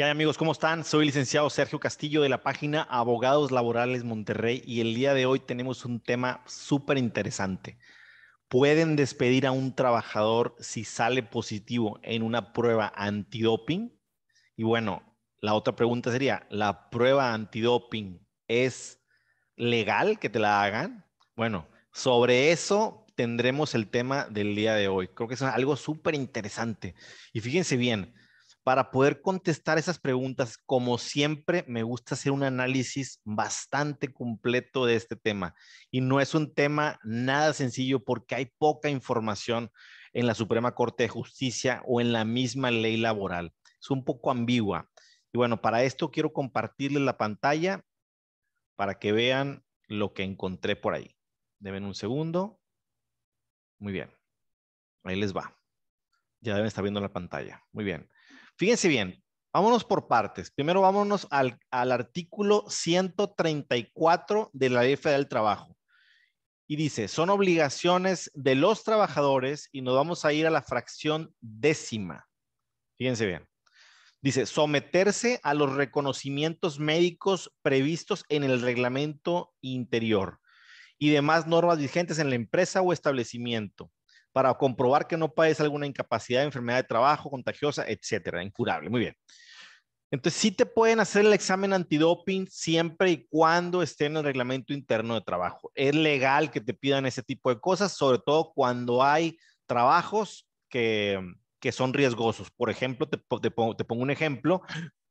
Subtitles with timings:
[0.00, 0.38] ¿Qué amigos?
[0.38, 0.82] ¿Cómo están?
[0.82, 5.40] Soy licenciado Sergio Castillo de la página Abogados Laborales Monterrey y el día de hoy
[5.40, 7.78] tenemos un tema súper interesante.
[8.48, 13.94] ¿Pueden despedir a un trabajador si sale positivo en una prueba antidoping?
[14.56, 15.02] Y bueno,
[15.38, 19.02] la otra pregunta sería, ¿la prueba antidoping es
[19.54, 21.04] legal que te la hagan?
[21.36, 25.08] Bueno, sobre eso tendremos el tema del día de hoy.
[25.08, 26.94] Creo que es algo súper interesante.
[27.34, 28.14] Y fíjense bien,
[28.62, 34.96] para poder contestar esas preguntas, como siempre, me gusta hacer un análisis bastante completo de
[34.96, 35.54] este tema.
[35.90, 39.70] Y no es un tema nada sencillo porque hay poca información
[40.12, 43.52] en la Suprema Corte de Justicia o en la misma ley laboral.
[43.80, 44.90] Es un poco ambigua.
[45.32, 47.84] Y bueno, para esto quiero compartirles la pantalla
[48.76, 51.16] para que vean lo que encontré por ahí.
[51.58, 52.60] Deben un segundo.
[53.78, 54.10] Muy bien.
[55.04, 55.56] Ahí les va.
[56.40, 57.64] Ya deben estar viendo la pantalla.
[57.72, 58.08] Muy bien.
[58.60, 59.24] Fíjense bien,
[59.54, 60.50] vámonos por partes.
[60.50, 65.74] Primero vámonos al, artículo 134 de la Ley Federal del Trabajo.
[66.68, 71.34] Y dice, son obligaciones de los trabajadores y nos vamos a ir a la fracción
[71.40, 72.28] décima.
[72.98, 73.48] Fíjense bien.
[74.20, 80.38] Dice, someterse a los reconocimientos médicos previstos en el reglamento interior
[80.98, 83.90] y demás normas vigentes en la empresa o establecimiento
[84.32, 88.88] para comprobar que no padece alguna incapacidad, enfermedad de trabajo, contagiosa, etcétera, incurable.
[88.88, 89.14] Muy bien.
[90.12, 94.72] Entonces, sí te pueden hacer el examen antidoping siempre y cuando esté en el reglamento
[94.72, 95.70] interno de trabajo.
[95.74, 101.20] Es legal que te pidan ese tipo de cosas, sobre todo cuando hay trabajos que,
[101.60, 102.50] que son riesgosos.
[102.50, 104.62] Por ejemplo, te, pongo, te, pongo, un ejemplo,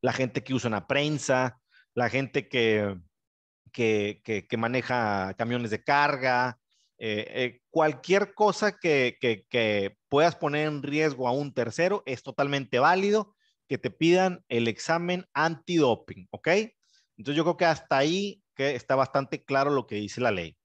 [0.02, 1.62] la gente que usa una prensa,
[1.96, 2.98] la gente que,
[3.72, 6.59] que, que maneja camiones de carga,
[7.02, 12.80] eh, eh, cualquier cosa que, que, puedas poner en riesgo a un tercero es totalmente
[12.80, 13.36] válido
[13.68, 16.48] que te pidan el examen antidoping, ¿ok?
[17.18, 20.58] Entonces yo creo que hasta ahí que está bastante claro lo que dice la ley.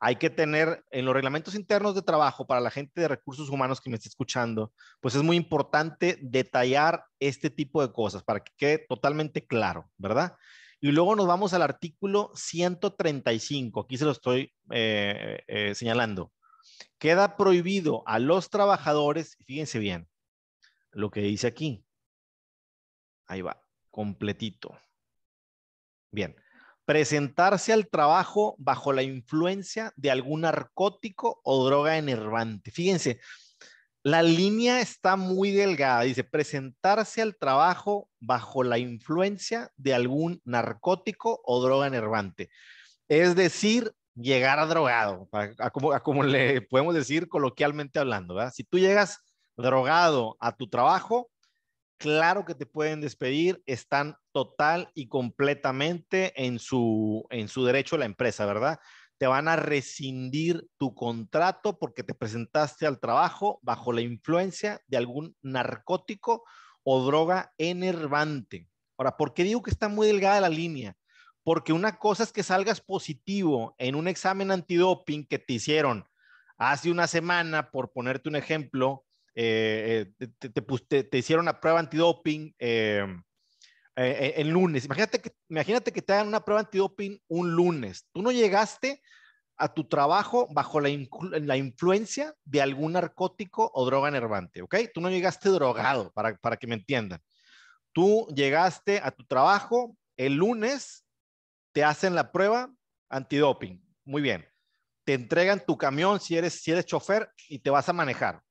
[0.00, 3.80] Hay que tener en los reglamentos internos de trabajo para la gente de recursos humanos
[3.80, 8.52] que me esté escuchando, pues es muy importante detallar este tipo de cosas para que
[8.56, 10.36] quede totalmente claro, ¿verdad?
[10.80, 16.32] Y luego nos vamos al artículo 135, aquí se lo estoy eh, eh, señalando.
[16.98, 20.08] Queda prohibido a los trabajadores, fíjense bien,
[20.92, 21.84] lo que dice aquí.
[23.26, 24.78] Ahí va, completito.
[26.12, 26.36] Bien,
[26.84, 32.70] presentarse al trabajo bajo la influencia de algún narcótico o droga enervante.
[32.70, 33.20] Fíjense,
[34.10, 36.02] la línea está muy delgada.
[36.02, 42.50] Dice, presentarse al trabajo bajo la influencia de algún narcótico o droga enervante.
[43.08, 48.38] Es decir, llegar a drogado, a, como, le podemos decir coloquialmente hablando.
[48.50, 49.18] Si tú llegas
[49.56, 51.30] drogado a tu trabajo,
[51.98, 57.98] claro que te pueden despedir, están total y completamente en su, en su derecho a
[57.98, 58.78] la empresa, ¿verdad?
[59.18, 64.96] Te van a rescindir tu contrato porque te presentaste al trabajo bajo la influencia de
[64.96, 66.44] algún narcótico
[66.84, 68.68] o droga enervante.
[68.96, 70.96] Ahora, ¿por qué digo que está muy delgada la línea?
[71.42, 76.06] Porque una cosa es que salgas positivo en un examen antidoping que te hicieron
[76.56, 79.04] hace una semana, por ponerte un ejemplo,
[79.34, 83.06] eh, eh, te, hicieron una prueba antidoping eh,
[84.04, 84.84] eh, el lunes.
[84.84, 88.06] Imagínate que, imagínate que te hagan una prueba antidoping un lunes.
[88.12, 89.02] Tú no llegaste
[89.56, 90.88] a tu trabajo bajo la,
[91.40, 94.76] la, influencia de algún narcótico o droga enervante, ¿ok?
[94.94, 97.20] Tú no llegaste drogado, para, para que me entiendan.
[97.92, 101.04] Tú llegaste a tu trabajo el lunes,
[101.72, 102.72] te hacen la prueba
[103.08, 103.82] antidoping.
[104.04, 104.46] Muy bien.
[105.04, 108.42] Te entregan tu camión si eres, si eres chofer y te vas a manejar.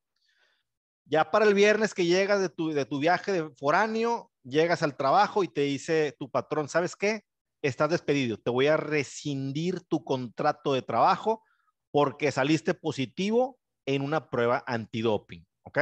[1.06, 4.96] Ya para el viernes que llegas de tu, de tu viaje de foráneo, llegas al
[4.96, 7.22] trabajo y te dice tu patrón, ¿sabes qué?
[7.62, 11.44] Estás despedido, te voy a rescindir tu contrato de trabajo
[11.92, 15.80] porque saliste positivo en una prueba antidoping, ¿ok?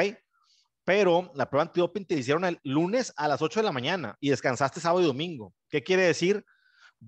[0.83, 4.29] Pero la prueba antidoping te hicieron el lunes a las 8 de la mañana y
[4.29, 5.53] descansaste sábado y domingo.
[5.69, 6.45] ¿Qué quiere decir?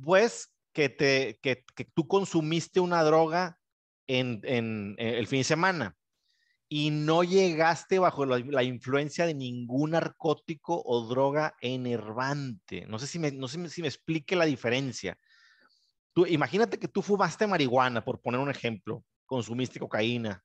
[0.04, 3.60] Pues que, te, que, que tú consumiste una droga
[4.08, 5.97] en, en, en el fin de semana
[6.70, 12.86] y no llegaste bajo la, influencia de ningún narcótico o droga enervante.
[12.88, 15.18] No sé si me, no sé si me explique la diferencia.
[16.14, 20.44] Tú, imagínate que tú fumaste marihuana, por poner un ejemplo, consumiste cocaína.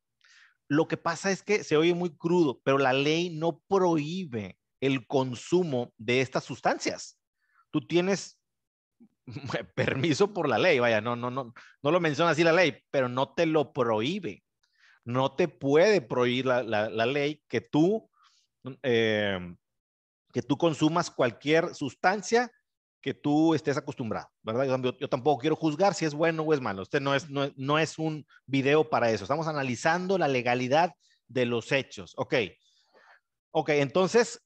[0.69, 5.07] Lo que pasa es que se oye muy crudo, pero la ley no prohíbe el
[5.07, 7.19] consumo de estas sustancias.
[7.73, 8.39] Tú tienes
[9.75, 11.53] permiso por la ley, vaya, no, no, no,
[11.83, 14.42] no lo menciona así la ley, pero no te lo prohíbe
[15.05, 18.09] no te puede prohibir la, ley que tú
[18.83, 19.39] eh,
[20.33, 22.51] que tú consumas cualquier sustancia
[23.03, 24.81] que tú estés acostumbrado, ¿verdad?
[24.99, 26.83] Yo, tampoco quiero juzgar si es bueno o es malo.
[26.83, 29.25] Este no es, no, no es un video para eso.
[29.25, 30.95] Estamos analizando la legalidad
[31.27, 32.15] de los hechos.
[32.17, 32.35] Ok.
[33.51, 34.41] Ok, entonces,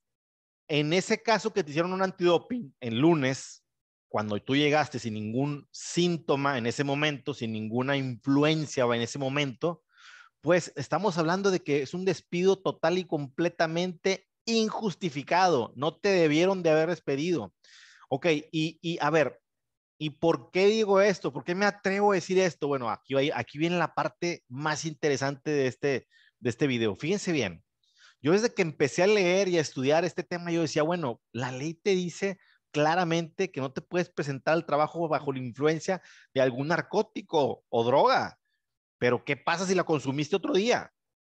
[0.69, 3.63] en ese caso que te hicieron un antidoping el lunes,
[4.09, 9.83] cuando tú llegaste sin ningún síntoma en ese momento, sin ninguna influencia en ese momento,
[10.41, 15.73] pues estamos hablando de que es un despido total y completamente injustificado.
[15.77, 17.53] No te debieron de haber despedido.
[18.09, 19.41] Ok, y, a ver,
[19.99, 21.33] ¿y por qué digo esto?
[21.33, 22.69] ¿Por qué me atrevo a decir esto?
[22.69, 26.09] Bueno, aquí, aquí viene la parte más interesante de este,
[26.39, 26.95] de este video.
[26.95, 27.65] Fíjense bien,
[28.23, 31.53] yo desde que empecé a leer y a estudiar este tema, yo decía, bueno, la
[31.53, 32.39] ley te dice
[32.71, 36.03] claramente que no te puedes presentar al trabajo bajo la influencia
[36.35, 38.39] de algún narcótico o droga.
[38.99, 40.91] Pero ¿qué pasa si la consumiste otro día?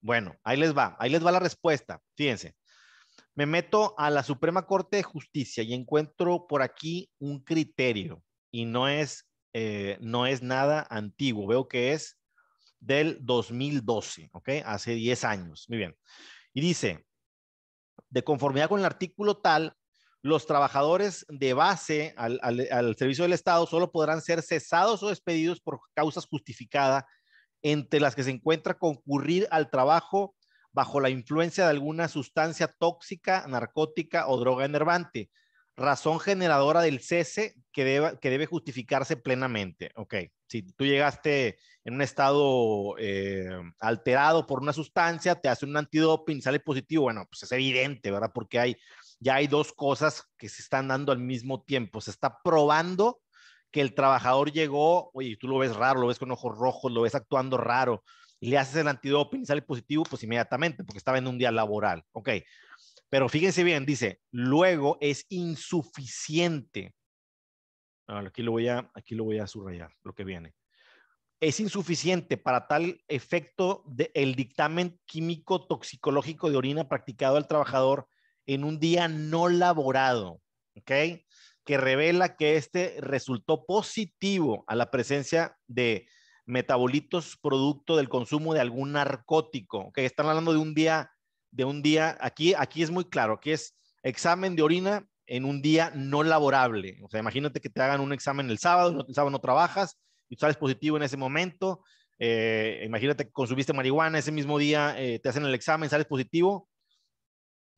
[0.01, 2.01] Bueno, ahí les va, ahí les va la respuesta.
[2.15, 2.56] Fíjense,
[3.36, 8.65] me meto a la Suprema Corte de Justicia y encuentro por aquí un criterio y
[8.65, 11.48] no es, eh, no es nada antiguo.
[11.48, 12.19] Veo que es
[12.80, 14.50] del 2012, ¿ok?
[14.65, 15.65] Hace 10 años.
[15.68, 15.95] Muy bien.
[16.53, 17.06] Y dice,
[18.10, 19.75] de conformidad con el artículo tal,
[20.21, 25.62] los trabajadores de base al, al, servicio del Estado solo podrán ser cesados o despedidos
[25.62, 27.03] por causas justificadas,
[27.62, 30.36] entre las que se encuentra concurrir al trabajo
[30.71, 35.31] bajo la influencia de alguna sustancia tóxica, narcótica o droga enervante,
[35.75, 39.92] razón generadora del cese que, debe, que debe justificarse plenamente.
[39.95, 40.15] Ok,
[40.48, 43.50] si tú llegaste en un estado eh,
[43.80, 48.31] alterado por una sustancia, te hace un antidoping, sale positivo, bueno, pues es evidente, ¿verdad?
[48.33, 48.77] Porque hay,
[49.19, 52.01] ya hay dos cosas que se están dando al mismo tiempo.
[52.01, 53.21] Se está probando
[53.77, 57.03] que el trabajador llegó, oye, tú lo ves raro, lo ves con ojos rojos, lo
[57.03, 58.03] ves actuando raro,
[58.39, 61.51] y le haces el antidoping y sale positivo, pues inmediatamente, porque estaba en un día
[61.51, 62.03] laboral.
[62.12, 62.29] Ok.
[63.07, 66.95] Pero fíjense bien, dice, luego es insuficiente.
[68.07, 70.56] Aquí lo voy a, aquí lo voy a subrayar, lo que viene.
[71.39, 78.07] Es insuficiente para tal efecto de, el dictamen químico toxicológico de orina practicado al trabajador
[78.47, 80.41] en un día no laborado,
[80.75, 80.91] ¿ok?
[81.67, 86.07] Que revela que este resultó positivo a la presencia de
[86.45, 91.11] metabolitos producto del consumo de algún narcótico, que están hablando de un día,
[91.51, 95.61] de un día, aquí, aquí es muy claro, que es examen de orina en un
[95.61, 96.97] día no laborable.
[97.03, 99.99] O sea, imagínate que te hagan un examen el sábado, el sábado no trabajas
[100.29, 101.83] y sales positivo en ese momento.
[102.17, 106.69] Eh, imagínate que consumiste marihuana ese mismo día, eh, te hacen el examen, sales positivo,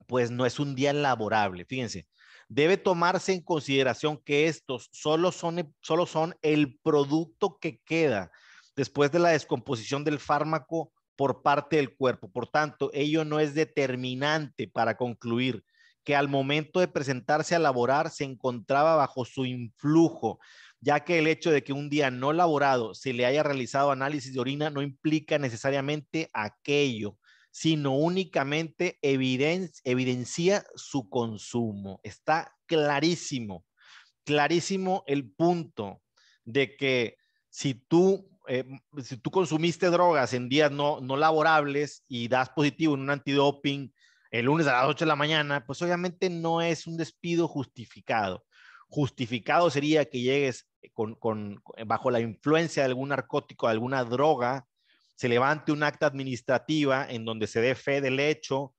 [0.08, 1.66] pues no es un día laborable.
[1.66, 2.08] Fíjense,
[2.50, 8.32] debe tomarse en consideración que estos solo son, solo son el producto que queda
[8.76, 12.32] después de la descomposición del fármaco por parte del cuerpo.
[12.32, 15.64] Por tanto, ello no es determinante para concluir
[16.04, 20.40] que al momento de presentarse a laborar se encontraba bajo su influjo,
[20.80, 24.34] ya que el hecho de que un día no laborado se le haya realizado análisis
[24.34, 27.18] de orina no implica necesariamente aquello,
[27.60, 32.00] sino únicamente evidencia su consumo.
[32.04, 33.66] Está clarísimo,
[34.24, 36.02] clarísimo el punto
[36.46, 37.18] de que
[37.50, 38.64] si tú eh,
[39.04, 43.94] si tú consumiste drogas en días no, no laborables y das positivo en un antidoping
[44.32, 48.46] el lunes a las 8 de la mañana, pues obviamente no es un despido justificado.
[48.88, 54.66] Justificado sería que llegues con, con, bajo la influencia de algún narcótico, de alguna droga,
[55.20, 58.74] se levante un acta administrativa en donde se dé fe del hecho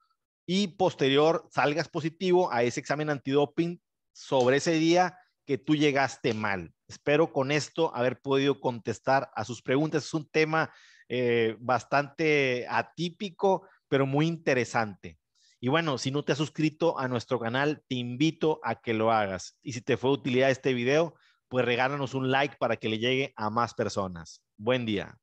[0.46, 3.78] y posterior salgas positivo a ese examen antidoping
[4.14, 6.72] sobre ese día que tú llegaste mal.
[6.88, 10.06] Espero con esto haber podido contestar a sus preguntas.
[10.06, 10.72] Es un tema
[11.10, 15.18] eh, bastante atípico, pero muy interesante.
[15.60, 19.12] Y bueno, si no te has suscrito a nuestro canal, te invito a que lo
[19.12, 19.58] hagas.
[19.62, 21.14] Y si te fue de utilidad este video,
[21.48, 24.42] pues regálanos un like para que le llegue a más personas.
[24.56, 25.18] Buen día.